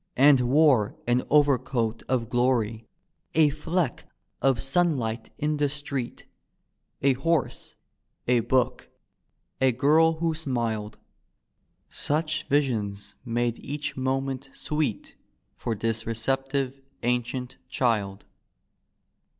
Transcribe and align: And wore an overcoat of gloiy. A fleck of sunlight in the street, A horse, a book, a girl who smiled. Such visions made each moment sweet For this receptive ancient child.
And 0.17 0.39
wore 0.49 0.95
an 1.05 1.21
overcoat 1.29 2.01
of 2.09 2.27
gloiy. 2.27 2.85
A 3.35 3.49
fleck 3.49 4.09
of 4.41 4.59
sunlight 4.59 5.29
in 5.37 5.57
the 5.57 5.69
street, 5.69 6.25
A 7.03 7.13
horse, 7.13 7.75
a 8.27 8.39
book, 8.39 8.89
a 9.61 9.71
girl 9.71 10.13
who 10.13 10.33
smiled. 10.33 10.97
Such 11.87 12.47
visions 12.47 13.13
made 13.23 13.59
each 13.59 13.95
moment 13.95 14.49
sweet 14.55 15.15
For 15.55 15.75
this 15.75 16.07
receptive 16.07 16.81
ancient 17.03 17.57
child. 17.69 18.25